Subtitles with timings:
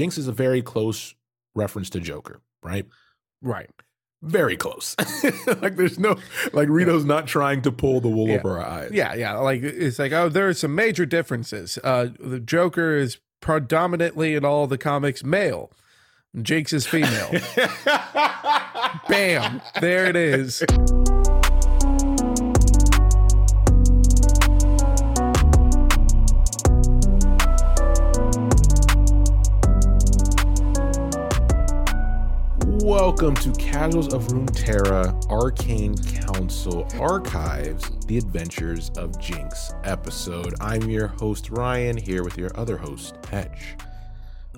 [0.00, 1.14] Jinx is a very close
[1.54, 2.86] reference to Joker, right?
[3.42, 3.68] Right.
[4.22, 4.96] Very close.
[5.60, 6.16] like there's no
[6.54, 8.36] like Rito's not trying to pull the wool Yeah.
[8.36, 8.92] over our eyes.
[8.94, 9.36] Yeah, yeah.
[9.36, 11.78] Like it's like, oh, there are some major differences.
[11.84, 15.70] Uh the Joker is predominantly in all the comics male.
[16.40, 17.30] Jinx is female.
[19.06, 19.60] Bam.
[19.82, 20.62] There it is.
[32.90, 40.54] Welcome to Casuals of Runeterra Arcane Council Archives, The Adventures of Jinx episode.
[40.60, 43.76] I'm your host, Ryan, here with your other host, Hedge.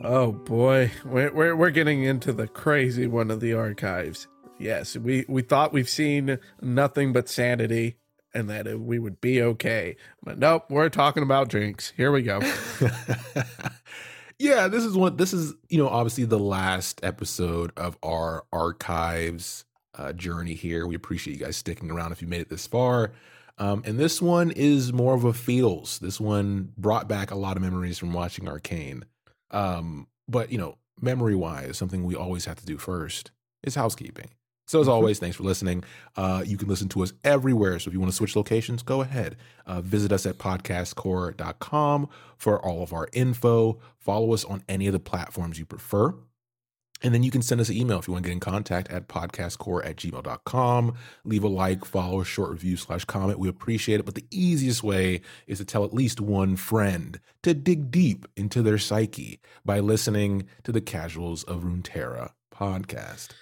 [0.02, 4.28] Oh boy, we're, we're we're getting into the crazy one of the archives.
[4.58, 7.98] Yes, we we thought we've seen nothing but sanity
[8.32, 11.92] and that it, we would be okay, but nope, we're talking about Jinx.
[11.98, 12.40] Here we go.
[14.42, 15.16] yeah, this is one.
[15.16, 20.84] This is you know obviously the last episode of our archives uh, journey here.
[20.84, 23.12] We appreciate you guys sticking around if you made it this far.
[23.58, 26.00] Um, and this one is more of a feels.
[26.00, 29.04] This one brought back a lot of memories from watching Arcane.
[29.52, 33.30] Um, but you know, memory wise, something we always have to do first
[33.62, 34.30] is housekeeping.
[34.72, 35.84] So as always, thanks for listening.
[36.16, 37.78] Uh, you can listen to us everywhere.
[37.78, 39.36] So if you want to switch locations, go ahead.
[39.66, 43.78] Uh, visit us at podcastcore.com for all of our info.
[43.98, 46.14] Follow us on any of the platforms you prefer.
[47.02, 48.90] And then you can send us an email if you want to get in contact
[48.90, 50.94] at podcastcore at gmail.com.
[51.26, 53.38] Leave a like, follow, a short review slash comment.
[53.38, 54.06] We appreciate it.
[54.06, 58.62] But the easiest way is to tell at least one friend to dig deep into
[58.62, 63.32] their psyche by listening to the Casuals of Runeterra podcast.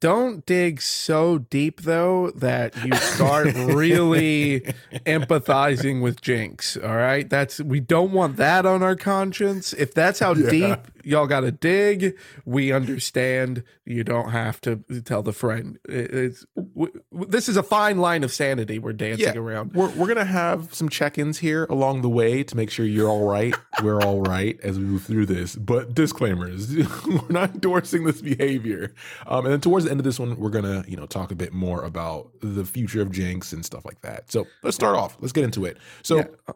[0.00, 4.60] Don't dig so deep though that you start really
[5.04, 6.78] empathizing with Jinx.
[6.78, 9.74] All right, that's we don't want that on our conscience.
[9.74, 10.50] If that's how Yeah.
[10.50, 13.62] deep y'all got to dig, we understand.
[13.84, 15.78] You don't have to tell the friend.
[15.88, 19.38] It's w- w- this is a fine line of sanity we're dancing Yeah.
[19.40, 19.72] around.
[19.74, 22.86] We're, we're going to have some check ins here along the way to make sure
[22.86, 23.54] you're all right.
[23.82, 25.56] We're all right as we move through this.
[25.56, 26.74] But disclaimers
[27.06, 28.94] we're not endorsing this behavior.
[29.26, 31.32] Um, and then towards the end of this one, we're going to, you know, talk
[31.32, 34.30] a bit more about the future of Jinx and stuff like that.
[34.30, 35.16] So let's start off.
[35.20, 35.76] Let's get into it.
[36.02, 36.18] So.
[36.18, 36.54] Yeah.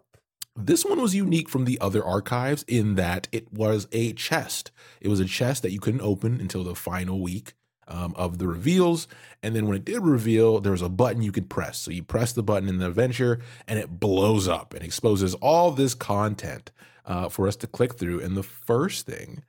[0.57, 4.71] This one was unique from the other archives in that it was a chest.
[5.01, 7.55] It was a chest that you couldn't open until the final week
[7.89, 9.09] um, of the reveals.
[9.43, 11.79] And then when it did reveal, there was a button you could press.
[11.79, 15.71] So you press the button in the adventure and it blows up and exposes all
[15.71, 16.71] this content
[17.05, 18.21] uh, for us to click through.
[18.21, 19.43] And the first thing,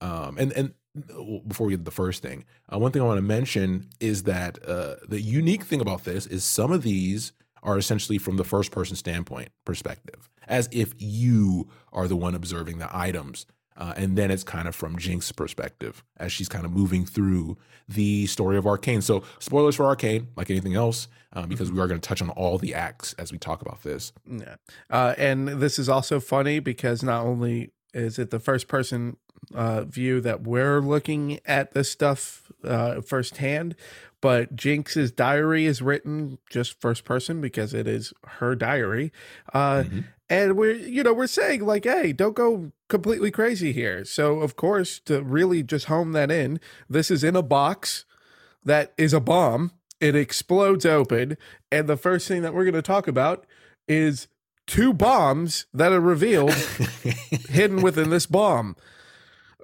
[0.00, 0.74] um, and, and
[1.46, 4.24] before we get to the first thing, uh, one thing I want to mention is
[4.24, 8.44] that uh, the unique thing about this is some of these are essentially from the
[8.44, 13.46] first person standpoint perspective, as if you are the one observing the items.
[13.74, 17.56] Uh, and then it's kind of from Jinx's perspective as she's kind of moving through
[17.88, 19.00] the story of Arcane.
[19.00, 22.28] So, spoilers for Arcane, like anything else, uh, because we are going to touch on
[22.30, 24.12] all the acts as we talk about this.
[24.30, 24.56] Yeah.
[24.90, 29.16] Uh, and this is also funny because not only is it the first person
[29.54, 33.74] uh, view that we're looking at this stuff uh, firsthand,
[34.20, 39.12] but Jinx's diary is written just first person because it is her diary.
[39.54, 40.04] Uh, Mhm.
[40.32, 44.02] And we're, you know, we're saying like, hey, don't go completely crazy here.
[44.06, 48.06] So, of course, to really just home that in, this is in a box
[48.64, 49.72] that is a bomb.
[50.00, 51.36] It explodes open.
[51.70, 53.44] And the first thing that we're going to talk about
[53.86, 54.26] is
[54.66, 56.54] two bombs that are revealed
[57.50, 58.74] hidden within this bomb.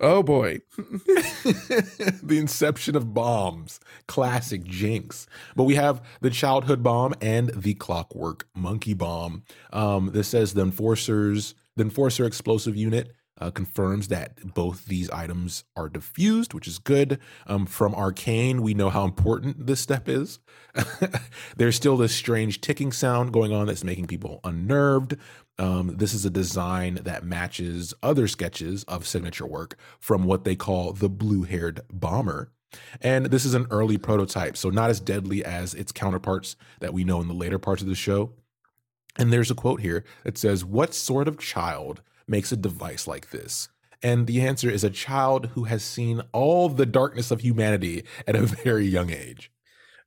[0.00, 0.60] Oh boy.
[0.76, 5.26] the inception of bombs, classic Jinx.
[5.56, 9.42] But we have the childhood bomb and the clockwork monkey bomb.
[9.72, 13.12] Um, this says the enforcers, the enforcer explosive unit.
[13.41, 17.21] Uh, confirms that both these items are diffused, which is good.
[17.47, 20.41] Um, from Arcane, we know how important this step is.
[21.56, 25.16] There's still this strange ticking sound going on that's making people unnerved.
[25.59, 30.56] Um, this is a design that matches other sketches of signature work from what they
[30.56, 32.50] call the blue haired bomber.
[33.00, 37.05] And this is an early prototype, so not as deadly as its counterparts that we
[37.05, 38.32] know in the later parts of the show.
[39.17, 43.30] And there's a quote here that says, What sort of child makes a device like
[43.30, 43.69] this?
[44.02, 48.36] And the answer is a child who has seen all the darkness of humanity at
[48.36, 49.50] a very young age.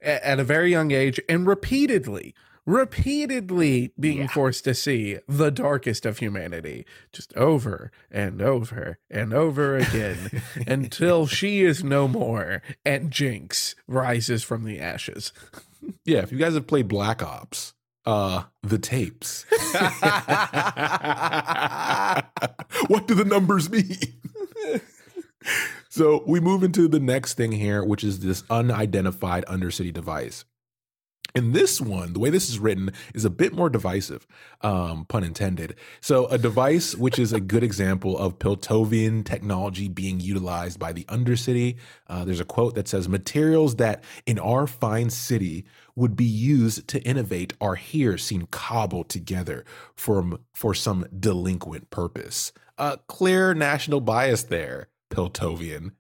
[0.02, 2.34] At a very young age and repeatedly,
[2.66, 9.78] repeatedly being forced to see the darkest of humanity just over and over and over
[9.78, 15.34] again until she is no more and Jinx rises from the ashes.
[16.06, 17.74] Yeah, if you guys have played Black Ops,
[18.06, 19.46] uh, the tapes.
[22.88, 23.98] what do the numbers mean?
[25.90, 30.46] so we move into the next thing here, which is this unidentified undercity device.
[31.34, 34.28] And this one, the way this is written, is a bit more divisive,
[34.62, 35.76] um, pun intended.
[36.02, 41.06] So, a device which is a good example of Piltovian technology being utilized by the
[41.06, 41.78] Undercity.
[42.08, 46.88] Uh, there's a quote that says, Materials that in our fine city would be used
[46.90, 49.64] to innovate are here seen cobbled together
[49.96, 52.52] for, for some delinquent purpose.
[52.78, 55.92] A clear national bias there, Piltovian.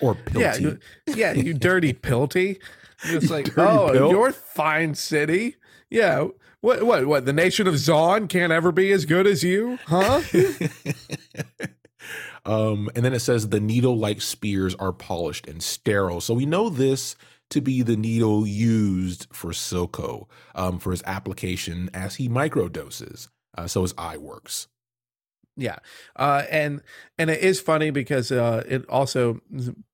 [0.00, 0.40] Or Pilty.
[0.40, 2.58] Yeah, you, yeah, you dirty Pilty.
[3.04, 4.10] It's like, oh, Pilt.
[4.10, 5.56] your fine city.
[5.88, 6.28] Yeah.
[6.60, 7.24] What, what, what?
[7.24, 10.20] The nation of Zaun can't ever be as good as you, huh?
[12.44, 16.20] um, and then it says the needle like spears are polished and sterile.
[16.20, 17.16] So we know this
[17.50, 23.28] to be the needle used for Silco um, for his application as he microdoses.
[23.56, 24.68] Uh, so his eye works.
[25.56, 25.78] Yeah,
[26.16, 26.80] uh, and
[27.18, 29.40] and it is funny because uh, it also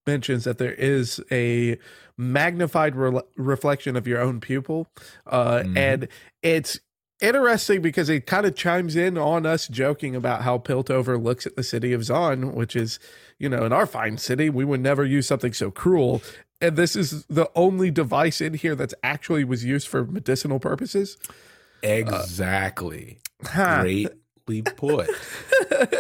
[0.07, 1.79] mentions that there is a
[2.19, 4.89] magnified re- reflection of your own pupil,
[5.27, 5.77] uh, Mhm.
[5.77, 6.09] and
[6.43, 6.81] it's
[7.21, 11.57] interesting because it kind of chimes in on us joking about how Piltover looks at
[11.57, 12.99] the city of Zaun, which is
[13.39, 16.23] you know in our fine city we would never use something so cruel.
[16.61, 21.19] And this is the only device in here that's actually was used for medicinal purposes.
[21.83, 23.19] Exactly.
[23.45, 23.81] Ha.
[23.83, 25.11] Greatly put.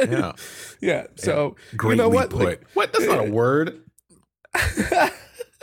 [0.08, 0.32] Yeah.
[0.80, 1.06] yeah.
[1.16, 2.30] So Greatly you know what?
[2.30, 2.44] put.
[2.44, 2.92] Like, what?
[2.92, 3.80] That's not a word.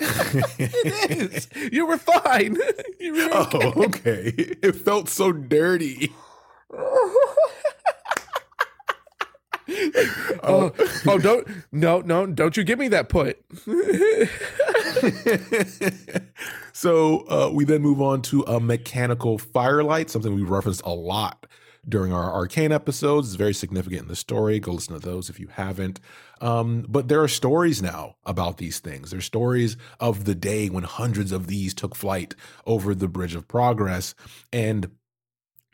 [0.57, 1.47] it is.
[1.71, 2.57] You were fine.
[2.99, 3.59] You were okay.
[3.75, 4.33] Oh, okay.
[4.61, 6.13] It felt so dirty.
[10.41, 10.71] oh,
[11.05, 13.43] oh, don't no no don't you give me that put.
[16.73, 21.45] so uh, we then move on to a mechanical firelight, something we referenced a lot
[21.87, 23.29] during our arcane episodes.
[23.29, 24.59] It's very significant in the story.
[24.59, 25.99] Go listen to those if you haven't.
[26.41, 29.11] Um, but there are stories now about these things.
[29.11, 32.35] There's stories of the day when hundreds of these took flight
[32.65, 34.15] over the Bridge of Progress,
[34.51, 34.91] and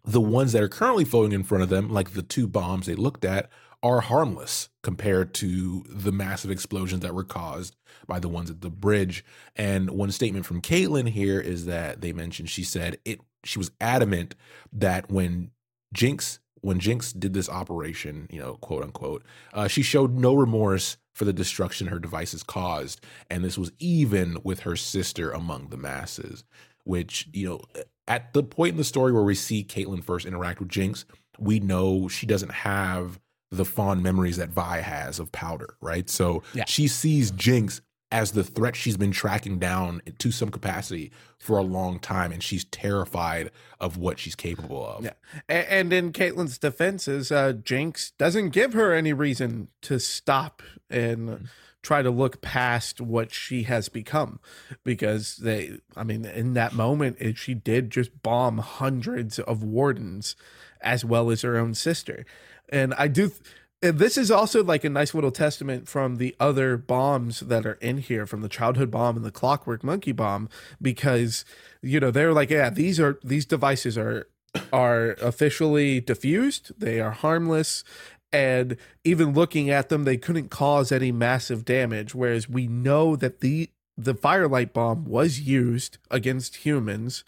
[0.03, 2.95] the ones that are currently floating in front of them, like the two bombs they
[2.95, 3.49] looked at,
[3.81, 7.75] are harmless compared to the massive explosions that were caused
[8.07, 9.23] by the ones at the bridge.
[9.55, 13.71] And one statement from Caitlyn here is that they mentioned she said it she was
[13.79, 14.35] adamant
[14.73, 15.51] that when
[15.93, 20.97] Jinx when Jinx did this operation, you know, quote unquote, uh, she showed no remorse
[21.13, 25.77] for the destruction her devices caused, and this was even with her sister among the
[25.77, 26.43] masses.
[26.85, 27.61] Which you know,
[28.07, 31.05] at the point in the story where we see Caitlyn first interact with Jinx,
[31.37, 33.19] we know she doesn't have
[33.51, 36.09] the fond memories that Vi has of Powder, right?
[36.09, 36.65] So Yeah.
[36.67, 37.81] she sees Jinx
[38.11, 42.41] as the threat she's been tracking down to some capacity for a long time, and
[42.41, 45.05] she's terrified of what she's capable of.
[45.05, 45.13] Yeah.
[45.47, 51.49] And in Caitlyn's defenses, uh, Jinx doesn't give her any reason to stop and
[51.81, 54.39] try to look past what she has become
[54.83, 60.35] because they I mean in that moment it, she did just bomb hundreds of wardens
[60.81, 62.25] as well as her own sister.
[62.67, 63.41] And I do th-
[63.81, 67.75] Uh, this is also like a nice little testament from the other bombs that are
[67.75, 70.49] in here from the childhood bomb and the clockwork monkey bomb
[70.81, 71.45] because
[71.81, 74.27] you know they're like yeah these are these devices are
[74.73, 77.85] are officially diffused they are harmless
[78.33, 83.39] and even looking at them they couldn't cause any massive damage whereas we know that
[83.39, 87.23] the the firelight bomb was used against humans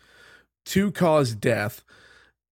[0.66, 1.82] to cause death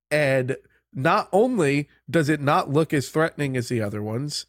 [0.10, 0.56] and
[0.94, 4.46] not only does it not look as threatening as the other ones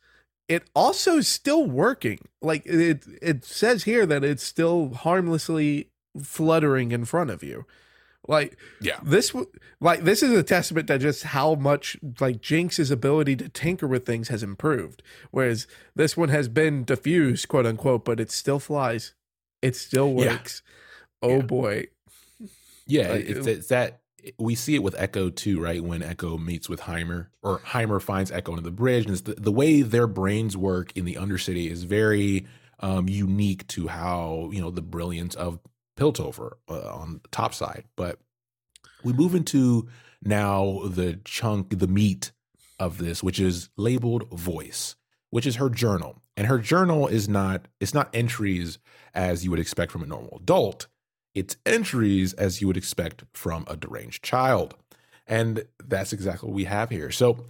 [0.49, 5.89] it also is still working like it it says here that it's still harmlessly
[6.23, 7.65] fluttering in front of you
[8.27, 8.99] like Yeah.
[9.03, 9.35] this
[9.81, 14.05] like this is a testament to just how much like jinx's ability to tinker with
[14.07, 19.15] things has improved whereas this one has been diffused quote unquote but it still flies
[19.63, 20.33] it still Yeah.
[20.33, 20.63] works
[21.23, 21.43] oh Yeah.
[21.43, 21.87] boy
[22.87, 24.01] Yeah, Like, it's, it's that
[24.39, 25.83] we see it with Ekko too, right?
[25.83, 29.53] When Ekko meets with Heimer, or Heimer finds Ekko under the bridge, and the, the
[29.53, 32.47] way their brains work in the Undercity is very
[32.81, 35.61] um, unique to how you know the brilliance of
[35.97, 37.85] Piltover uh, on the top side.
[37.97, 38.19] But
[39.05, 39.89] we move into
[40.23, 42.33] now the chunk, the meat
[42.79, 44.97] of this, which is labeled voice,
[45.31, 48.79] which is her journal, and her journal is not it's not entries
[49.15, 50.87] as you would expect from a normal adult
[51.35, 54.75] it's entries as you would expect from a deranged child.
[55.27, 57.11] And that's exactly what we have here.
[57.11, 57.47] So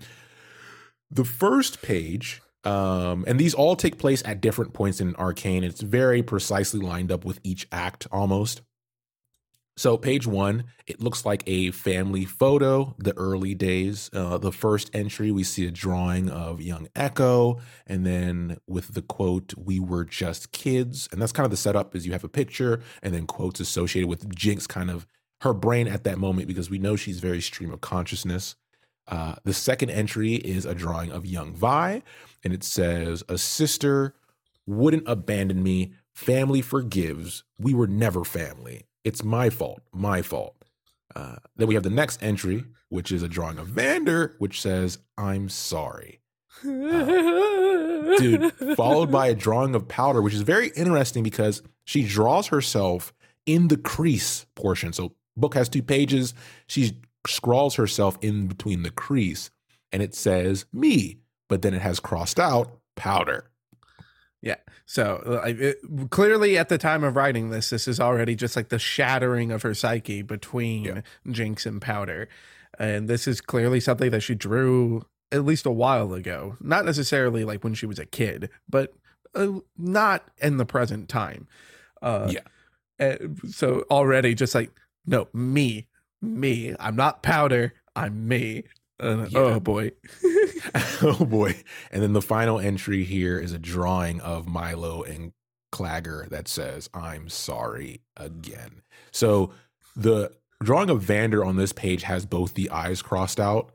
[1.10, 5.64] the first page, um, and these all take place at different points in Arcane.
[5.64, 8.60] It's very precisely lined up with each act almost.
[9.80, 14.10] So, page one, it looks like a family photo, the early days.
[14.12, 19.00] Uh, the first entry, we see a drawing of young Ekko, and then with the
[19.00, 21.08] quote, We were just kids.
[21.10, 24.06] And that's kind of the setup is you have a picture and then quotes associated
[24.06, 25.06] with Jinx, kind of
[25.40, 28.56] her brain at that moment, because we know she's very stream of consciousness.
[29.08, 32.02] Uh, the second entry is a drawing of young Vi,
[32.44, 34.14] and it says, A sister
[34.66, 35.94] wouldn't abandon me.
[36.12, 37.44] Family forgives.
[37.58, 38.84] We were never family.
[39.04, 39.82] It's my fault.
[39.92, 40.56] My fault.
[41.14, 44.98] Uh, then we have the next entry, which is a drawing of Vander, which says,
[45.18, 46.20] I'm sorry.
[46.64, 52.48] Uh, dude, followed by a drawing of Powder, which is very interesting because she draws
[52.48, 53.12] herself
[53.46, 54.92] in the crease portion.
[54.92, 56.34] So, book has two pages.
[56.66, 59.50] She scrawls herself in between the crease
[59.92, 63.50] and it says me, but then it has crossed out Powder.
[64.90, 65.78] So uh, it,
[66.10, 69.62] clearly, at the time of writing this, this is already just like the shattering of
[69.62, 71.00] her psyche between yeah.
[71.30, 72.28] Jinx and Powder.
[72.76, 76.56] And this is clearly something that she drew at least a while ago.
[76.60, 78.92] Not necessarily like when she was a kid, but
[79.36, 81.46] uh, not in the present time.
[82.02, 82.32] Uh,
[82.98, 83.14] yeah.
[83.48, 84.72] so already, just like,
[85.06, 85.86] no, me,
[86.20, 86.74] me.
[86.80, 87.74] I'm not Powder.
[87.94, 88.64] I'm me.
[88.98, 89.38] Uh, yeah.
[89.38, 89.92] Oh boy.
[91.02, 91.62] oh boy.
[91.90, 95.32] And then the final entry here is a drawing of Milo and
[95.72, 98.82] Claggor that says, I'm sorry again.
[99.10, 99.52] So
[99.96, 103.72] the drawing of Vander on this page has both the eyes crossed out,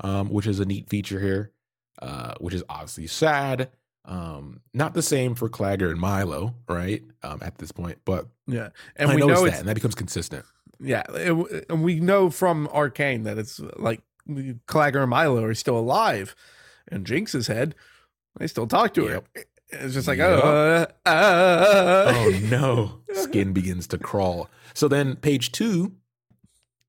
[0.00, 1.52] um, which is a neat feature here,
[2.00, 3.70] uh, which is obviously sad.
[4.04, 7.02] Um, not the same for Claggor and Milo, right?
[7.22, 10.44] Um, at this point, but yeah, and I we know that, and that becomes consistent.
[10.80, 15.78] Yeah, it, and we know from Arcane that it's like Claggor and Milo are still
[15.78, 16.34] alive.
[16.88, 17.74] And Jinx's head,
[18.38, 19.28] they still talk to yep.
[19.34, 19.44] her.
[19.70, 20.42] It's just like, yep.
[20.42, 22.12] uh, uh.
[22.14, 23.00] oh no.
[23.14, 24.48] Skin begins to crawl.
[24.74, 25.92] So then page two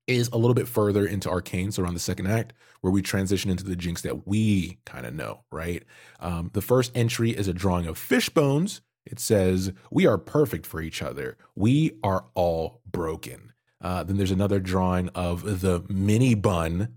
[0.06, 3.50] is a little bit further into Arcane, so around the second act, where we transition
[3.50, 5.82] into the Jinx that we kind of know, right?
[6.20, 8.82] Um, the first entry is a drawing of fish bones.
[9.06, 11.36] It says, We are perfect for each other.
[11.54, 13.52] We are all broken.
[13.80, 16.94] Uh, then there's another drawing of the mini bun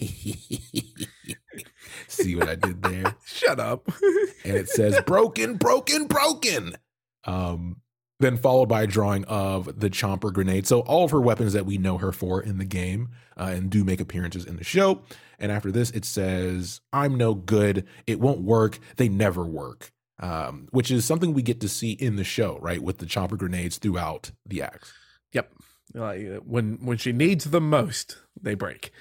[2.08, 3.16] See what I did there?
[3.24, 3.86] Shut up.
[4.44, 6.76] and it says broken, broken, broken.
[7.24, 7.80] Um,
[8.20, 10.66] then followed by a drawing of the chomper grenade.
[10.66, 13.70] So all of her weapons that we know her for in the game uh, and
[13.70, 15.02] do make appearances in the show.
[15.38, 17.86] And after this, it says, "I'm no good.
[18.06, 18.78] It won't work.
[18.96, 22.80] They never work." Um, which is something we get to see in the show, right?
[22.80, 24.92] With the chomper grenades throughout the act.
[25.32, 25.52] Yep.
[25.92, 28.92] When when she needs them most, they break.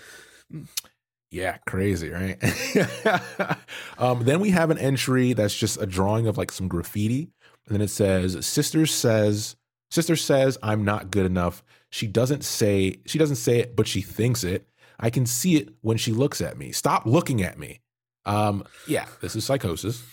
[1.32, 2.38] Yeah, crazy, right?
[3.98, 7.32] um, then we have an entry that's just a drawing of like some graffiti.
[7.66, 9.56] And then it says, Sister says,
[9.90, 11.64] Sister says, I'm not good enough.
[11.90, 14.68] She doesn't say, she doesn't say it, but she thinks it.
[15.00, 16.72] I can see it when she looks at me.
[16.72, 17.82] Stop looking at me.
[18.26, 20.04] Um, yeah, this is psychosis.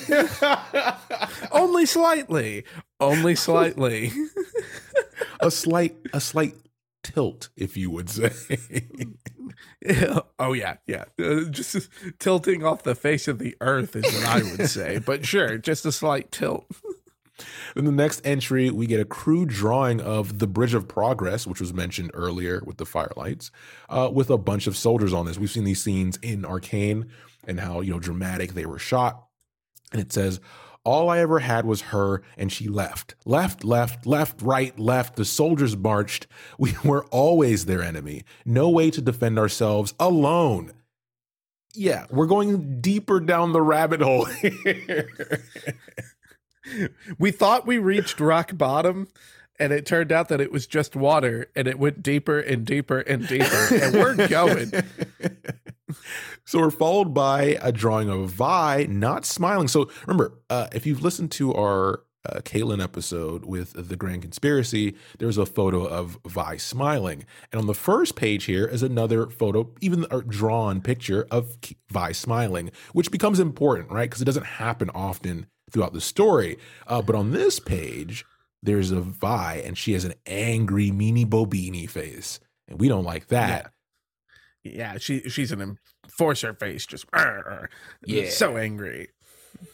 [1.52, 2.64] Only slightly.
[2.98, 4.12] Only slightly.
[5.40, 6.54] a slight, a slight
[7.14, 8.30] tilt, if you would say.
[10.38, 11.04] oh yeah, yeah.
[11.18, 11.88] Uh, just
[12.18, 14.98] tilting off the face of the earth is what I would say.
[14.98, 16.66] but sure, just a slight tilt.
[17.74, 21.60] In the next entry, we get a crude drawing of the Bridge of Progress, which
[21.60, 23.50] was mentioned earlier with the firelights,
[23.88, 25.38] uh, with a bunch of soldiers on this.
[25.38, 27.10] We've seen these scenes in Arcane
[27.46, 29.26] and how you know dramatic they were shot.
[29.92, 30.40] And it says,
[30.84, 33.14] all I ever had was her, and she left.
[33.24, 35.16] Left, left, left, right, left.
[35.16, 36.26] The soldiers marched.
[36.58, 38.24] We were always their enemy.
[38.44, 40.72] No way to defend ourselves alone.
[41.72, 44.26] Yeah, we're going deeper down the rabbit hole
[47.18, 49.08] we thought we reached rock bottom,
[49.58, 53.00] and it turned out that it was just water, and it went deeper and deeper
[53.00, 54.72] and deeper, and we're going.
[56.44, 59.68] So we're followed by a drawing of Vi not smiling.
[59.68, 64.96] So remember, uh, if you've listened to our uh, Caitlyn episode with the Grand Conspiracy,
[65.18, 67.24] there's a photo of Vi smiling.
[67.52, 71.56] And on the first page here is another photo, even a drawn picture of
[71.88, 74.08] Vi smiling, which becomes important, right?
[74.08, 76.58] Because it doesn't happen often throughout the story.
[76.86, 78.24] Uh, but on this page,
[78.62, 82.40] there's a Vi and she has an angry Meanie Bobini face.
[82.68, 83.48] And we don't like that.
[83.64, 83.68] Yeah,
[84.64, 87.06] yeah she she's an enforcer face, just
[88.04, 89.08] yeah, so angry.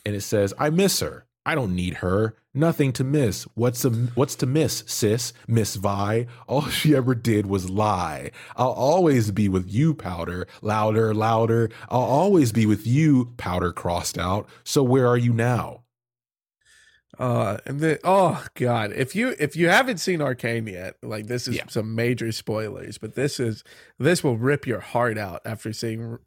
[0.05, 1.27] And it says, "I miss her.
[1.47, 2.35] I don't need her.
[2.53, 3.45] Nothing to miss.
[3.55, 5.33] What's a, what's to miss, sis?
[5.47, 6.27] Miss Vi.
[6.49, 8.33] All she ever did was lie.
[8.57, 10.49] I'll always be with you, Powder.
[10.61, 11.71] Louder, louder.
[11.89, 14.49] I'll always be with you, Powder crossed out.
[14.65, 15.85] So where are you now?
[17.19, 21.49] Uh, and then oh god, if you if you haven't seen Arcane yet, like this
[21.49, 21.65] is Yeah.
[21.69, 23.65] some major spoilers, but this is
[23.99, 26.19] this will rip your heart out after seeing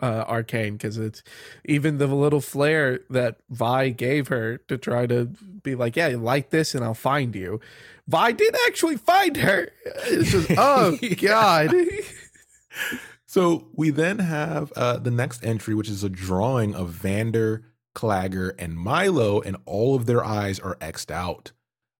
[0.00, 1.22] uh, Arcane because it's
[1.64, 5.24] even the little flare that Vi gave her to try to
[5.62, 7.60] be like, yeah, like this, and I'll find you.
[8.06, 9.70] Vi did actually find her.
[10.06, 11.74] It's just oh god.
[13.26, 17.62] So we then have uh, the next entry, which is a drawing of Vander,
[17.98, 21.50] Claggor, and Milo, and all of their eyes are X'd out.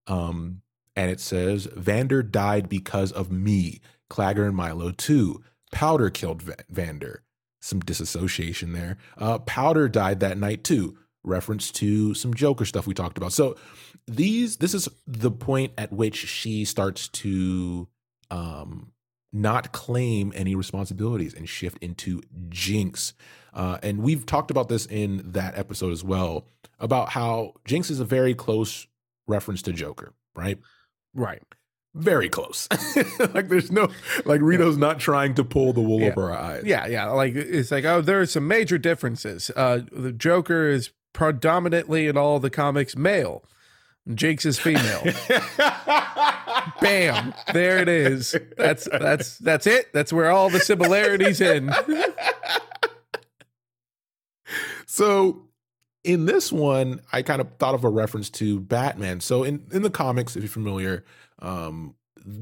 [0.07, 0.61] Um,
[0.95, 3.81] and it says, Vander died because of me.
[4.09, 5.43] Claggor and Milo too.
[5.73, 7.23] Powder killed Va- Vander.
[7.61, 8.95] Some disassociation there.
[9.17, 10.97] Uh, Powder died that night too.
[11.25, 13.33] Reference to some Joker stuff we talked about.
[13.33, 13.57] So
[14.07, 17.89] these, this is the point at which she starts to
[18.31, 18.93] um
[19.33, 23.13] not claim any responsibilities and shift into Jinx.
[23.53, 26.45] Uh, and we've talked about this in that episode as well
[26.79, 28.87] about how Jinx is a very close
[29.27, 30.57] reference to Joker, right?
[31.13, 31.41] Right.
[31.95, 32.67] Very close.
[33.33, 33.89] like there's no
[34.23, 36.09] like Rito's not trying to pull the wool Yeah.
[36.09, 36.63] over our eyes.
[36.65, 37.05] Yeah, yeah.
[37.07, 39.49] Like it's like, oh, there are some major differences.
[39.55, 43.43] Uh the Joker is predominantly in all the comics male.
[44.13, 45.03] Jinx is female.
[46.81, 47.33] Bam.
[47.53, 48.35] There it is.
[48.57, 49.91] That's that's that's it.
[49.93, 51.73] That's where all the similarities end.
[54.99, 55.47] So
[56.03, 59.21] in this one, I kind of thought of a reference to Batman.
[59.21, 61.05] So in in the comics, if you're familiar,
[61.41, 61.95] um,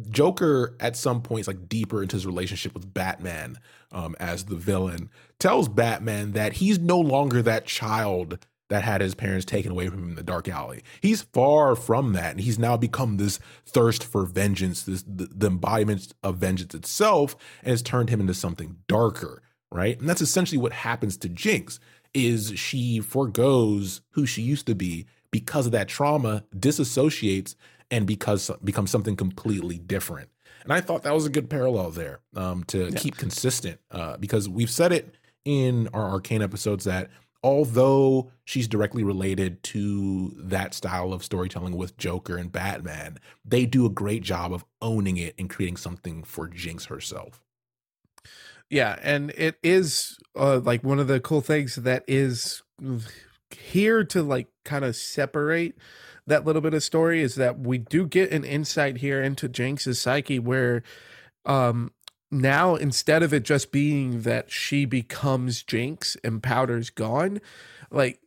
[0.10, 3.60] Joker at some points, like deeper into his relationship with Batman
[3.92, 9.14] um, as the villain, tells Batman that he's no longer that child that had his
[9.14, 10.82] parents taken away from him in the dark alley.
[11.00, 15.46] He's far from that, and he's now become this thirst for vengeance, this the, the
[15.46, 20.00] embodiment of vengeance itself, and has turned him into something darker, right?
[20.00, 21.80] And that's essentially what happens to Jinx.
[22.26, 27.56] Is she forgoes who she used to be because of that trauma, disassociates,
[27.92, 30.30] and because becomes something completely different.
[30.64, 34.50] And I thought that was a good parallel there um, to keep consistent uh, because
[34.50, 37.10] we've said it in our arcane episodes that
[37.44, 43.86] although she's directly related to that style of storytelling with Joker and Batman, they do
[43.86, 47.42] a great job of owning it and creating something for Jinx herself.
[48.70, 52.64] Yeah, and it is uh, like one of the cool things that is
[53.52, 55.78] here to like kind of separate
[56.28, 60.00] that little bit of story is that we do get an insight here into Jinx's
[60.02, 60.84] psyche where
[61.46, 61.92] um
[62.30, 67.40] now instead of it just being that she becomes Jinx and Powder's gone,
[67.90, 68.20] like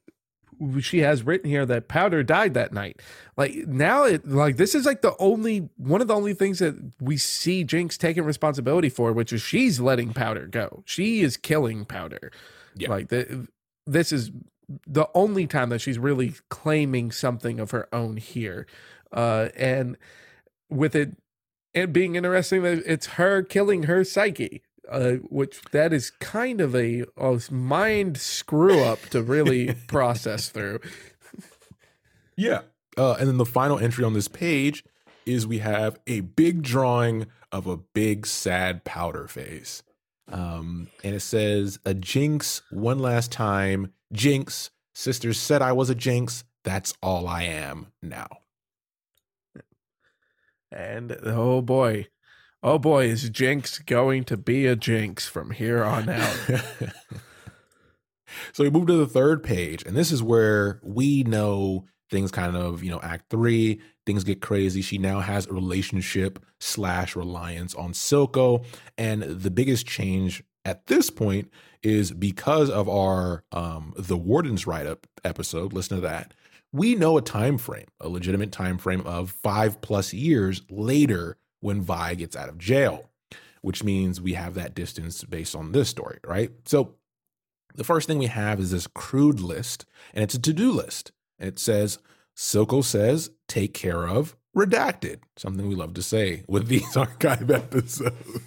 [0.81, 3.01] she has written here that Powder died that night.
[3.37, 6.77] Like now it like this is like the only one of the only things that
[7.01, 10.83] we see Jinx taking responsibility for, which is she's letting Powder go.
[10.85, 12.31] She is killing Powder.
[12.77, 12.91] Yeah.
[12.91, 13.49] Like the,
[13.87, 14.31] this is
[14.87, 18.67] the only time that she's really claiming something of her own here.
[19.13, 19.97] Uh and
[20.69, 21.17] with it
[21.73, 24.63] it being interesting that it's her killing her psyche.
[24.89, 30.81] Uh, which that is kind of a, a mind screw up to really process through.
[32.37, 32.63] Yeah.
[32.97, 34.83] Uh, and then the final entry on this page
[35.27, 39.83] is we have a big drawing of a big sad powder face.
[40.29, 43.93] Um, and it says, A jinx, one last time.
[44.13, 46.45] Jinx, sisters said I was a jinx.
[46.65, 48.29] That's all I am now.
[50.73, 52.07] And oh boy,
[52.63, 56.39] oh boy, is Jinx going to be a Jinx from here on out?
[58.53, 62.57] so we move to the third page, and this is where we know things kind
[62.57, 64.83] of, you know, act three, things get crazy.
[64.83, 68.65] She now has a relationship slash reliance on Silco.
[68.99, 71.51] And the biggest change at this point
[71.83, 76.35] is because of our um the Warden's write-up episode, listen to that.
[76.73, 81.83] We know a time frame, a legitimate time frame of five plus years later when
[81.83, 83.11] Vi gets out of jail,
[83.63, 86.51] which means we have that distance based on this story, right?
[86.65, 86.95] So
[87.75, 91.13] the first thing we have is this crude list, and it's a to-do list.
[91.39, 91.99] And it says,
[92.37, 95.21] Silco says, take care of redacted.
[95.37, 98.41] Something we love to say with these archive episodes.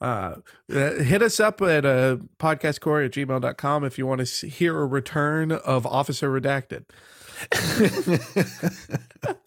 [0.00, 0.36] Uh,
[0.72, 4.86] uh, hit us up at uh, podcastcore at gmail.com if you want to hear a
[4.86, 6.84] return of Officer Redacted.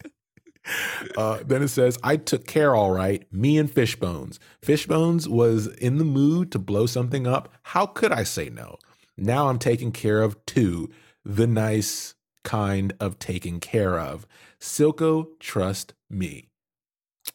[1.16, 4.38] uh, then it says, I took care all right, me and Fishbones.
[4.62, 7.52] Fishbones was in the mood to blow something up.
[7.62, 8.76] How could I say no?
[9.16, 10.90] Now I'm taken care of too.
[11.24, 14.26] The nice kind of taken care of.
[14.60, 16.48] Silco, trust me.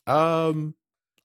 [0.05, 0.75] Um,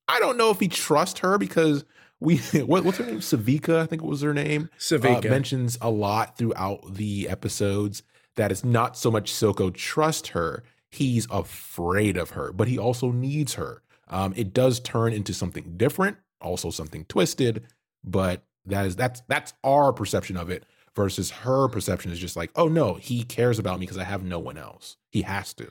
[0.08, 1.84] I don't know if he trusts her because
[2.20, 3.20] we what, what's her name?
[3.20, 4.68] Sevika, I think it was her name.
[4.78, 5.26] Sevika.
[5.26, 8.02] Uh, mentions a lot throughout the episodes
[8.36, 13.10] that it's not so much Silco trust her, he's afraid of her, but he also
[13.10, 13.82] needs her.
[14.08, 17.64] Um, it does turn into something different, also something twisted,
[18.04, 22.50] but that is that's that's our perception of it versus her perception is just like,
[22.54, 24.98] oh no, he cares about me because I have no one else.
[25.10, 25.70] He has to.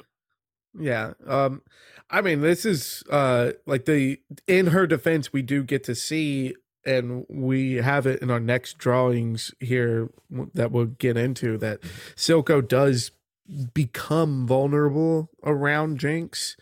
[0.77, 1.13] Yeah.
[1.27, 1.62] Um
[2.10, 6.55] I mean this is uh like the in her defense we do get to see
[6.84, 10.10] and we have it in our next drawings here
[10.55, 11.81] that we'll get into that
[12.15, 13.12] Silco does
[13.74, 16.56] become vulnerable around Jinx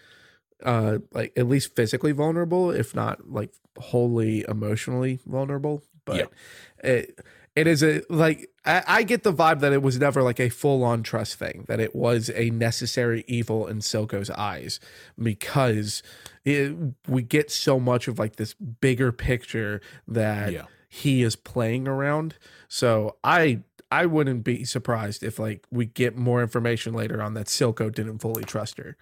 [0.63, 6.25] uh like at least physically vulnerable if not like wholly emotionally vulnerable but Yeah.
[6.91, 7.19] it
[7.55, 10.49] it is a like I, I get the vibe that it was never like a
[10.49, 14.79] full on trust thing that it was a necessary evil in Silco's eyes
[15.21, 16.03] because
[16.43, 16.75] it,
[17.07, 20.65] we get so much of like this bigger picture that Yeah.
[20.89, 22.35] he is playing around
[22.67, 27.47] so I I wouldn't be surprised if like we get more information later on that
[27.47, 28.95] Silco didn't fully trust her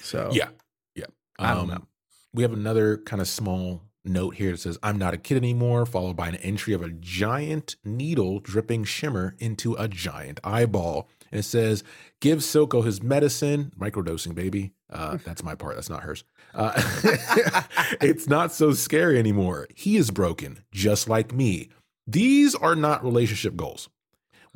[0.00, 0.48] so Yeah.
[0.94, 1.06] Yeah.
[1.38, 1.86] I don't know.
[2.32, 5.84] We have another kind of small note here that says, I'm not a kid anymore,
[5.84, 11.08] followed by an entry of a giant needle dripping shimmer into a giant eyeball.
[11.30, 11.82] And it says,
[12.20, 14.72] Give Silco his medicine, microdosing, baby.
[14.90, 15.74] Uh, that's my part.
[15.74, 16.24] That's not hers.
[16.54, 16.72] Uh,
[18.00, 19.66] it's not so scary anymore.
[19.74, 21.68] He is broken, just like me.
[22.06, 23.88] These are not relationship goals.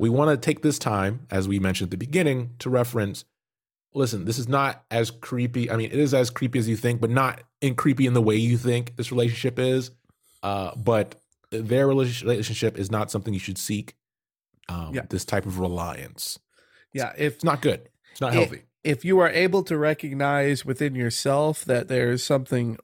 [0.01, 3.23] We want to take this time, as we mentioned at the beginning, to reference
[3.93, 5.69] listen, this is not as creepy.
[5.69, 8.21] I mean, it is as creepy as you think, but not in creepy in the
[8.21, 9.91] way you think this relationship is.
[10.41, 13.93] Uh, but their relationship is not something you should seek.
[14.69, 15.01] Um, Yeah.
[15.07, 16.39] This type of reliance.
[16.93, 17.89] yeah if It's not good.
[18.11, 18.63] It's not healthy.
[18.83, 22.77] if you are able to recognize within yourself that there's something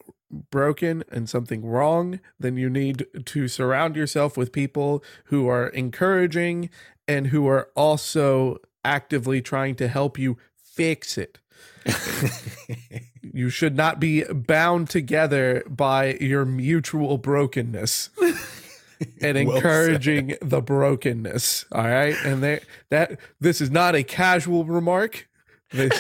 [0.52, 6.70] broken and something wrong, then you need to surround yourself with people who are encouraging
[7.08, 11.40] and who are also actively trying to help you fix it.
[13.34, 18.10] You should not be bound together by your mutual brokenness.
[19.22, 21.66] and Well encouraging the brokenness.
[21.72, 22.16] All right.
[22.26, 25.28] And they, that this is not a casual remark.
[25.72, 25.94] This,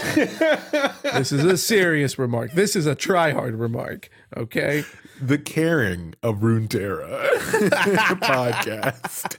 [1.03, 2.53] this is a serious remark.
[2.53, 4.09] This is a try hard remark.
[4.35, 4.83] Okay.
[5.21, 7.29] The caring of Runeterra
[8.21, 9.37] podcast.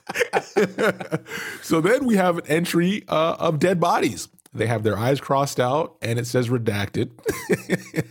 [1.63, 4.27] so then we have an entry uh, of dead bodies.
[4.53, 7.11] They have their eyes crossed out and it says redacted.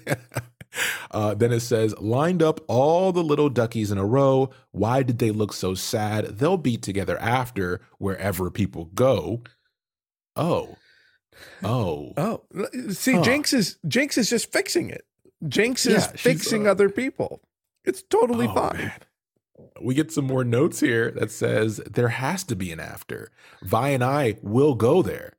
[1.11, 4.51] uh, then it says lined up all the little duckies in a row.
[4.71, 6.39] Why did they look so sad?
[6.39, 9.43] They'll be together after wherever people go.
[10.37, 10.77] Oh.
[11.63, 12.13] Oh.
[12.17, 12.43] Oh,
[12.91, 13.23] see, Huh.
[13.23, 15.05] Jinx is Jinx is just fixing it.
[15.47, 17.43] Jinx is Yeah, fixing uh, other people.
[17.89, 18.77] It's totally Oh, fine.
[18.77, 18.93] man.
[19.83, 23.31] We get some more notes here that says there has to be an after.
[23.63, 25.33] Vi and I will go there.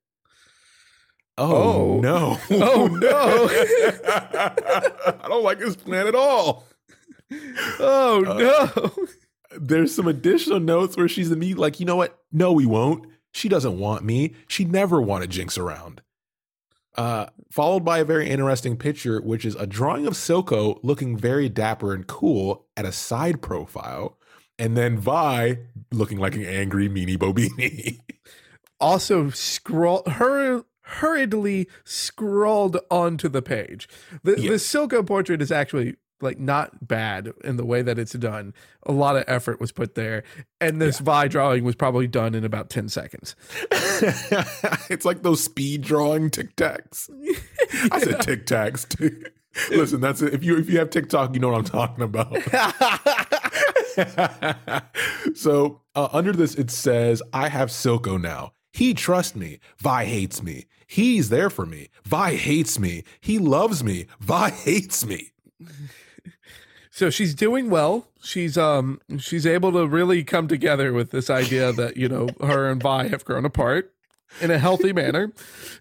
[1.37, 1.99] Oh, Oh.
[2.01, 2.39] no.
[2.51, 3.49] Oh, no.
[5.23, 6.65] I don't like this plan at all.
[7.79, 9.05] Oh Uh, no.
[9.59, 12.19] There's some additional notes where she's immediately like, you know what?
[12.31, 13.05] No, we won't.
[13.31, 14.33] She doesn't want me.
[14.47, 16.01] She never wanted Jinx around.
[16.95, 21.47] Uh, followed by a very interesting picture, which is a drawing of Silco looking very
[21.47, 24.17] dapper and cool at a side profile,
[24.57, 25.59] and then Vi
[25.91, 27.99] looking like an angry meanie bobini.
[28.79, 33.87] also scroll hur- hurriedly scrolled onto the page.
[34.23, 38.53] The the Silco portrait is actually like not bad in the way that it's done.
[38.83, 40.23] A lot of effort was put there,
[40.59, 43.35] and this Vi drawing was probably done in about ten seconds.
[44.89, 47.09] it's like those speed drawing tic tacs.
[47.91, 49.23] I said tic tacs too.
[49.71, 50.33] Listen, that's it.
[50.33, 52.33] If you if you have TikTok, you know what I'm talking about.
[55.35, 58.53] so uh, under this, it says, I have Silco now.
[58.71, 59.59] He trusts me.
[59.79, 60.67] Vi hates me.
[60.87, 61.89] He's there for me.
[62.03, 63.03] Vi hates me.
[63.19, 64.05] He loves me.
[64.19, 65.31] Vi hates me.
[66.99, 68.07] So she's doing well.
[68.21, 72.69] She's um she's able to really come together with this idea that you know her
[72.69, 73.93] and Vi have grown apart
[74.41, 75.31] in a healthy manner.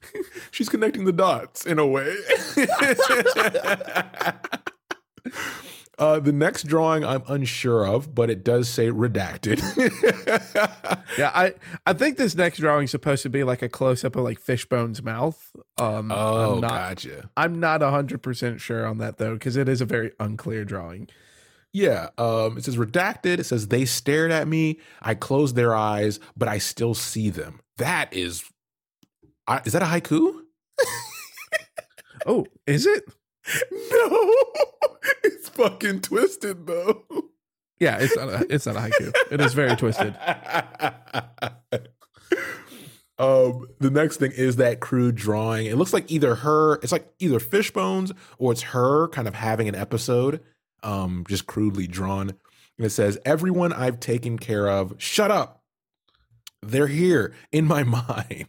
[0.53, 2.15] She's connecting the dots in a way.
[5.99, 9.61] uh, the next drawing I'm unsure of, but it does say redacted.
[11.17, 14.15] Yeah, I I think this next drawing is supposed to be like a close up
[14.15, 15.51] of like Fishbone's mouth.
[15.77, 17.31] Um, oh, I'm not gotcha.
[17.37, 21.09] I'm not hundred percent sure on that though because it is a very unclear drawing.
[21.73, 23.41] Yeah, um, it says redacted.
[23.41, 24.79] It says they stared at me.
[25.03, 27.61] I closed their eyes, but I still see them.
[27.79, 28.45] That is,
[29.47, 30.43] I, is that a haiku?
[32.27, 33.05] Oh, is it?
[33.73, 34.33] No,
[35.25, 37.05] it's fucking twisted though.
[37.81, 39.13] Yeah, it's not a, it's not a haiku.
[39.31, 40.15] It is very twisted.
[43.19, 45.67] Um, the next thing is that crude drawing.
[45.67, 49.69] It looks like either her, it's like either Fishbones or it's her kind of having
[49.69, 50.41] an episode,
[50.85, 52.29] um, just crudely drawn.
[52.31, 55.63] And it says, Everyone I've taken care of, shut up.
[56.63, 58.47] They're here in my mind.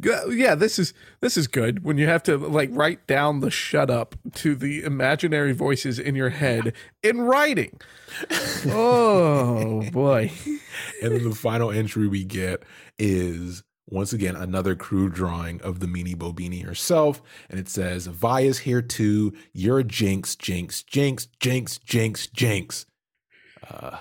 [0.00, 1.84] Yeah this is this is good.
[1.84, 6.14] When you have to like write down the shut up to the imaginary voices in
[6.14, 7.80] your head in writing.
[8.66, 10.32] Oh boy.
[11.02, 12.64] And then the final entry we get
[12.98, 17.22] is once again another crude drawing of the meanie bobini herself.
[17.48, 19.32] And it says "Vi is here too.
[19.52, 22.86] You're a jinx jinx jinx jinx jinx jinx.
[23.70, 23.98] Uh,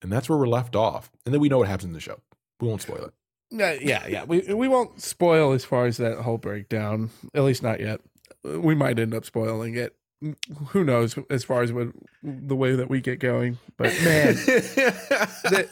[0.00, 1.10] and that's where we're left off.
[1.24, 2.20] And then we know what happens in the show.
[2.60, 3.14] We won't spoil it
[3.52, 4.24] uh, yeah, yeah.
[4.24, 7.10] We we won't spoil as far as that whole breakdown.
[7.34, 8.00] At least not yet.
[8.44, 9.94] We might end up spoiling it.
[10.68, 11.88] Who knows as far as what
[12.22, 13.58] the way that we get going.
[13.76, 15.68] But man, the,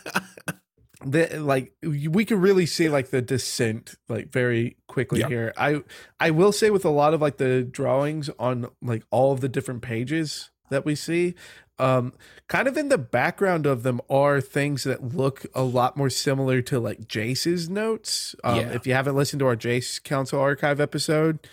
[1.04, 5.52] the like we can really see like the descent like very quickly here.
[5.56, 5.82] I
[6.18, 9.48] I will say with a lot of like the drawings on like all of the
[9.48, 11.34] different pages that we see,
[11.80, 12.12] um,
[12.46, 16.60] kind of in the background of them are things that look a lot more similar
[16.62, 18.34] to like Jayce's notes.
[18.44, 18.72] Um, yeah.
[18.72, 21.46] If you haven't listened to our Jayce Council Archive episode,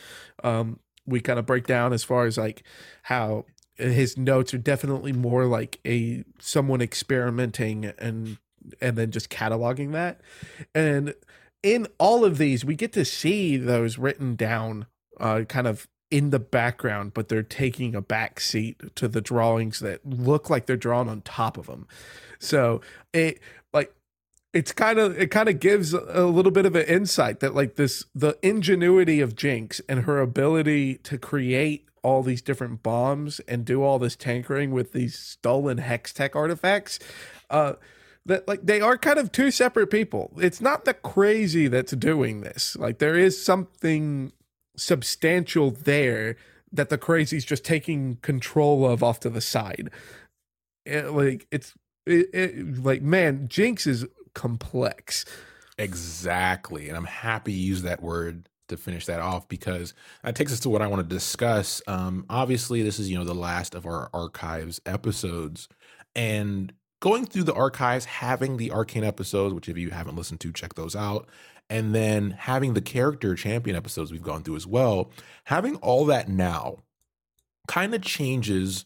[0.44, 2.63] um, we kind of break down as far as like
[3.04, 8.38] how his notes are definitely more like a someone experimenting and
[8.82, 10.20] and then just cataloging that.
[10.76, 11.13] And
[11.63, 14.88] in all of these, we get to see those written down,
[15.20, 19.80] uh, kind of in the background, but they're taking a back seat to the drawings
[19.80, 21.88] that look like they're drawn on top of them.
[22.39, 22.82] So
[23.13, 23.39] it
[23.74, 23.93] like
[24.54, 27.76] it's kind of it kind of gives a little bit of an insight that like
[27.76, 33.65] this the ingenuity of Jinx and her ability to create all these different bombs and
[33.65, 37.00] do all this tankering with these stolen hex tech artifacts.
[37.50, 37.74] Uh,
[38.26, 40.32] that like they are kind of two separate people.
[40.38, 42.76] It's not the crazy that's doing this.
[42.76, 44.34] Like there is something
[44.78, 46.38] substantial there
[46.72, 49.90] that the crazy's just taking control of off to the side.
[50.86, 51.74] It, like it's
[52.06, 55.26] it, it, like man, Jinx is complex.
[55.78, 60.52] Exactly, and I'm happy you use that word to finish that off because that takes
[60.52, 61.82] us to what I want to discuss.
[61.88, 65.68] Um, obviously, this is you know the last of our archives episodes,
[66.16, 70.52] and going through the archives, having the arcane episodes, which if you haven't listened to,
[70.52, 71.28] check those out,
[71.70, 75.12] and then having the character champion episodes we've gone through as well,
[75.46, 76.78] having all that now
[77.68, 78.86] kind of changes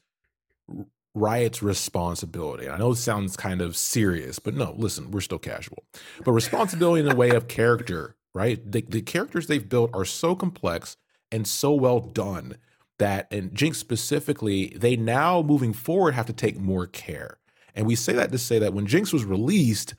[1.13, 2.69] Riot's responsibility.
[2.69, 5.83] I know it sounds kind of serious, but no, listen, we're still casual.
[6.23, 8.59] But responsibility in the way of character, right?
[8.71, 10.97] The, the characters they've built are so complex
[11.31, 12.55] and so well done
[12.97, 17.39] that, and Jinx specifically, they now moving forward have to take more care.
[17.75, 19.95] And we say that to say that when Jinx was released,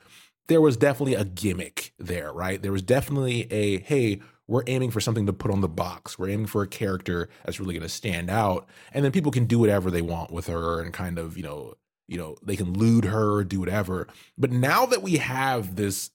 [0.49, 2.61] there was definitely a gimmick there, right?
[2.61, 6.19] There was definitely a hey, we're aiming for something to put on the box.
[6.19, 9.47] We're aiming for a character that's really going to stand out, and then people can
[9.47, 11.75] do whatever they want with her and kind of you know
[12.09, 14.09] you know they can lewd her do whatever.
[14.37, 16.11] But now that we have this,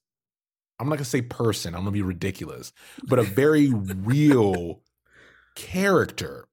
[0.79, 1.73] I'm not gonna say person.
[1.73, 2.73] I'm gonna be ridiculous,
[3.07, 4.81] but a very real
[5.55, 6.47] character.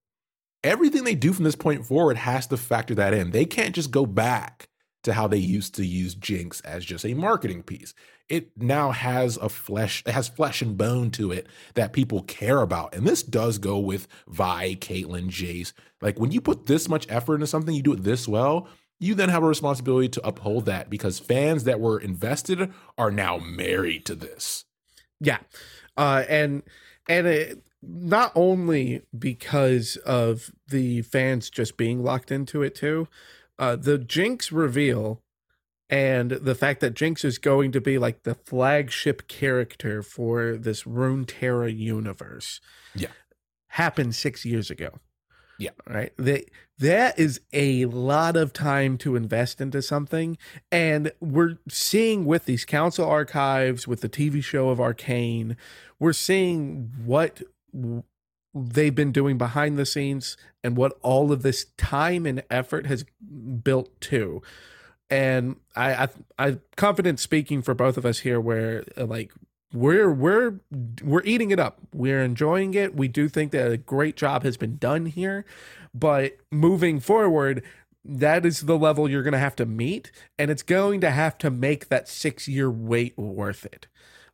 [0.63, 3.33] Everything they do from this point forward has to factor that in.
[3.33, 4.71] They can't just go back
[5.05, 7.95] to how they used to use Jinx as just a marketing piece.
[8.29, 12.61] It now has a flesh, it has flesh and bone to it that people care
[12.61, 12.95] about.
[12.95, 15.73] And this does go with Vi, Caitlyn, Jayce.
[16.01, 18.67] Like when you put this much effort into something, you do it this well,
[18.99, 23.37] you then have a responsibility to uphold that because fans that were invested are now
[23.37, 24.65] married to this.
[25.21, 25.39] Yeah.
[25.97, 26.63] Uh, and,
[27.09, 33.09] and it, not only because of the fans just being locked into it too,
[33.59, 35.23] uh, the Jinx reveal
[35.91, 40.85] and the fact that Jinx is going to be like the flagship character for this
[40.85, 42.61] Runeterra universe.
[42.95, 43.09] Yeah.
[43.69, 44.99] Happened six years ago.
[45.59, 45.71] Yeah.
[45.87, 46.13] Right.
[46.17, 50.37] That that is a lot of time to invest into something.
[50.73, 55.57] And we're seeing with these council archives, with the TV show of Arcane,
[56.01, 57.43] we're seeing what
[58.55, 63.05] they've been doing behind the scenes and what all of this time and effort has
[63.63, 64.43] built to.
[65.11, 69.33] And I, I i'm confident speaking for both of us here where uh, like
[69.73, 70.61] we're we're
[71.03, 71.81] we're eating it up.
[71.93, 72.95] We're enjoying it.
[72.95, 75.45] We do think that a great job has been done here.
[75.93, 77.63] But moving forward
[78.05, 81.39] that is the level you're going to have to meet and it's going to have
[81.39, 83.87] to make that 6 year wait worth it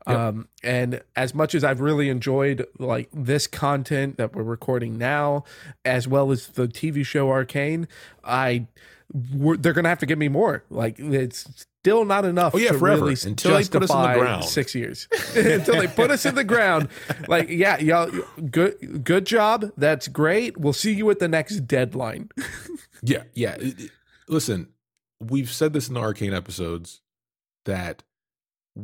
[0.09, 0.17] Yep.
[0.19, 5.45] Um, and as much as I've really enjoyed like this content that we're recording now,
[5.85, 7.87] as well as the TV show Arcane,
[8.25, 8.67] I
[9.13, 10.65] they're gonna have to give me more.
[10.71, 13.03] Like it's still not enough Oh, yeah, to forever.
[13.07, 14.45] really Until they put us in the ground.
[14.45, 16.89] six years until they put us in the ground
[17.27, 18.11] like yeah y'all
[18.51, 22.29] good good job that's great we'll see you at the next deadline
[23.03, 23.57] Yeah, yeah.
[24.29, 24.69] Listen,
[25.21, 27.01] we've said this in the arcane episodes
[27.65, 28.03] that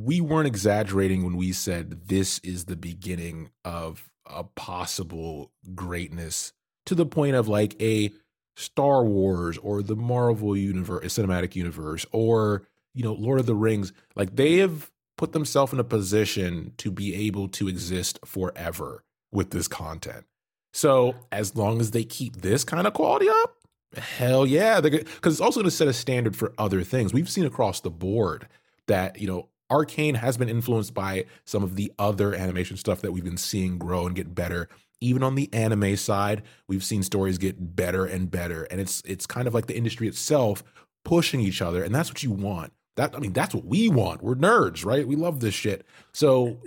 [0.04, 6.52] we weren't exaggerating when we said this is the beginning of a possible greatness
[6.84, 8.12] to the point of like a
[8.56, 13.92] Star Wars or the Marvel universe, cinematic universe, or you know, Lord of the Rings.
[14.14, 19.50] Like they have put themselves in a position to be able to exist forever with
[19.50, 20.24] this content.
[20.72, 23.56] So as long as they keep this kind of quality up,
[23.96, 27.12] hell yeah, because it's also going to set a standard for other things.
[27.12, 28.48] We've seen across the board
[28.86, 33.12] that you know Arcane has been influenced by some of the other animation stuff that
[33.12, 34.68] we've been seeing grow and get better.
[35.00, 39.26] Even on the anime side, we've seen stories get better and better, and it's it's
[39.26, 40.64] kind of like the industry itself
[41.04, 42.72] pushing each other, and that's what you want.
[42.96, 44.22] That I mean, that's what we want.
[44.22, 45.06] We're nerds, right?
[45.06, 45.84] We love this shit.
[46.12, 46.58] So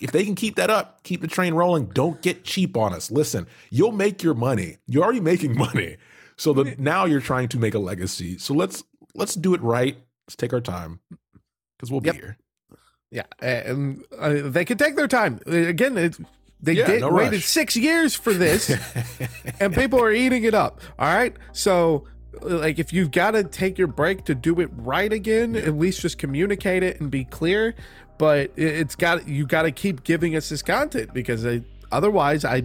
[0.00, 1.86] if they can keep that up, keep the train rolling.
[1.86, 3.10] Don't get cheap on us.
[3.10, 4.76] Listen, you'll make your money.
[4.86, 5.96] You're already making money.
[6.36, 8.38] So the, now you're trying to make a legacy.
[8.38, 8.84] So let's
[9.16, 9.96] let's do it right.
[10.28, 11.00] Let's take our time
[11.84, 12.14] because we'll Yep.
[12.14, 12.36] be here.
[13.10, 16.16] yeah and uh, they can take their time again it,
[16.60, 17.44] they Yeah, did no waited rush.
[17.44, 18.70] six years for this
[19.60, 20.80] and people are eating it up.
[20.98, 21.36] All right.
[21.52, 22.06] So,
[22.40, 26.00] like, if you've got to take your break to do it right again, at least
[26.00, 27.74] just communicate it and be clear.
[28.16, 31.60] But it- it's got you got to keep giving us this content because I,
[31.92, 32.62] otherwise, I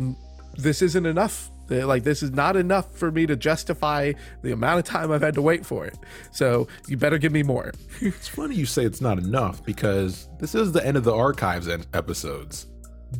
[0.55, 1.51] this isn't enough.
[1.69, 5.35] Like this is not enough for me to justify the amount of time I've had
[5.35, 5.97] to wait for it.
[6.31, 7.73] So you better give me more.
[8.01, 11.67] It's funny you say it's not enough because this is the end of the archives
[11.93, 12.67] episodes.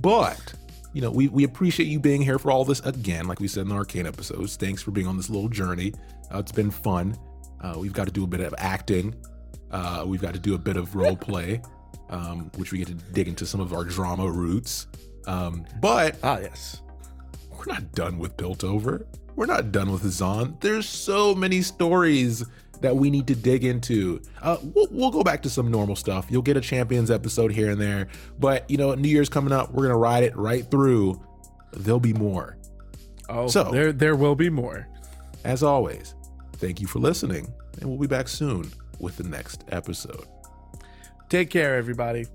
[0.01, 0.53] But,
[0.93, 3.61] you know, we, we appreciate you being here for all this again, like we said
[3.61, 4.55] in the arcane episodes.
[4.55, 5.93] Thanks for being on this little journey.
[6.33, 7.17] Uh, it's been fun.
[7.61, 9.13] Uh, we've got to do a bit of acting,
[9.71, 11.61] uh, we've got to do a bit of role play,
[12.09, 14.87] um, which we get to dig into some of our drama roots.
[15.27, 16.81] Um, but Ah, yes.
[17.59, 19.05] We're not done with Piltover.
[19.35, 20.59] We're not done with Zaun.
[20.61, 22.43] There's so many stories
[22.81, 24.21] that we need to dig into.
[24.41, 26.27] Uh, we'll, we'll go back to some normal stuff.
[26.29, 28.07] You'll get a Champions episode here and there,
[28.39, 29.71] but you know, New Year's coming up.
[29.73, 31.21] We're gonna ride it right through.
[31.73, 32.57] There'll be more.
[33.27, 34.87] Oh, So- there there will be more.
[35.43, 36.15] As always,
[36.57, 40.25] thank you for listening, and we'll be back soon with the next episode.
[41.29, 42.25] Take care, everybody.